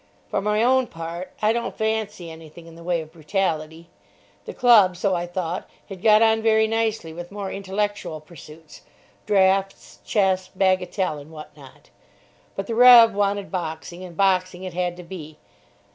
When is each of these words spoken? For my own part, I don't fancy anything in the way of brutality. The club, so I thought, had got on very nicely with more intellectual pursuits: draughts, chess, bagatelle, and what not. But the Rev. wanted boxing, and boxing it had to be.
For 0.31 0.41
my 0.41 0.63
own 0.63 0.87
part, 0.87 1.31
I 1.43 1.53
don't 1.53 1.77
fancy 1.77 2.31
anything 2.31 2.65
in 2.65 2.73
the 2.73 2.81
way 2.83 3.01
of 3.01 3.11
brutality. 3.11 3.91
The 4.45 4.53
club, 4.55 4.97
so 4.97 5.13
I 5.13 5.27
thought, 5.27 5.69
had 5.89 6.01
got 6.01 6.23
on 6.23 6.41
very 6.41 6.65
nicely 6.67 7.13
with 7.13 7.31
more 7.31 7.51
intellectual 7.51 8.19
pursuits: 8.19 8.81
draughts, 9.27 9.99
chess, 10.03 10.49
bagatelle, 10.57 11.19
and 11.19 11.29
what 11.31 11.55
not. 11.55 11.91
But 12.55 12.65
the 12.65 12.73
Rev. 12.73 13.13
wanted 13.13 13.51
boxing, 13.51 14.03
and 14.03 14.17
boxing 14.17 14.63
it 14.63 14.73
had 14.73 14.97
to 14.97 15.03
be. 15.03 15.37